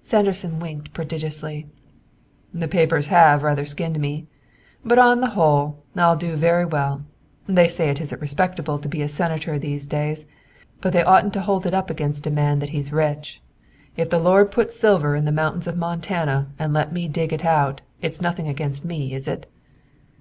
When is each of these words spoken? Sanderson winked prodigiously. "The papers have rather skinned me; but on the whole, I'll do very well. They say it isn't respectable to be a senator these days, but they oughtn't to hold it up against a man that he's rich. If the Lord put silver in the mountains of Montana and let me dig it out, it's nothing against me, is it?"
Sanderson 0.00 0.60
winked 0.60 0.92
prodigiously. 0.92 1.66
"The 2.54 2.68
papers 2.68 3.08
have 3.08 3.42
rather 3.42 3.64
skinned 3.64 3.98
me; 3.98 4.28
but 4.84 4.96
on 4.96 5.20
the 5.20 5.30
whole, 5.30 5.78
I'll 5.96 6.14
do 6.14 6.36
very 6.36 6.64
well. 6.64 7.02
They 7.48 7.66
say 7.66 7.88
it 7.88 8.00
isn't 8.00 8.22
respectable 8.22 8.78
to 8.78 8.88
be 8.88 9.02
a 9.02 9.08
senator 9.08 9.58
these 9.58 9.88
days, 9.88 10.24
but 10.80 10.92
they 10.92 11.02
oughtn't 11.02 11.32
to 11.32 11.40
hold 11.40 11.66
it 11.66 11.74
up 11.74 11.90
against 11.90 12.28
a 12.28 12.30
man 12.30 12.60
that 12.60 12.70
he's 12.70 12.92
rich. 12.92 13.42
If 13.96 14.08
the 14.08 14.20
Lord 14.20 14.52
put 14.52 14.70
silver 14.70 15.16
in 15.16 15.24
the 15.24 15.32
mountains 15.32 15.66
of 15.66 15.76
Montana 15.76 16.52
and 16.60 16.72
let 16.72 16.92
me 16.92 17.08
dig 17.08 17.32
it 17.32 17.44
out, 17.44 17.80
it's 18.00 18.20
nothing 18.22 18.46
against 18.46 18.84
me, 18.84 19.12
is 19.12 19.26
it?" 19.26 19.50